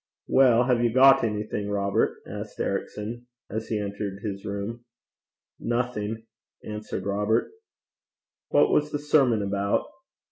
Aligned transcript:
'Well, 0.27 0.63
have 0.63 0.83
you 0.83 0.91
got 0.91 1.23
anything, 1.23 1.69
Robert?' 1.69 2.23
asked 2.25 2.59
Ericson, 2.59 3.27
as 3.51 3.67
he 3.67 3.77
entered 3.77 4.21
his 4.23 4.43
room. 4.43 4.83
'Nothing,' 5.59 6.25
answered 6.65 7.05
Robert. 7.05 7.51
'What 8.49 8.71
was 8.71 8.91
the 8.91 8.97
sermon 8.97 9.43
about?' 9.43 9.85